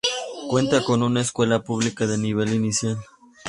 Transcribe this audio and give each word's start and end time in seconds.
Cuenta 0.49 0.83
con 0.83 1.03
una 1.03 1.21
escuela 1.21 1.61
pública 1.61 2.07
de 2.07 2.17
nivel 2.17 2.55
inicial. 2.55 2.97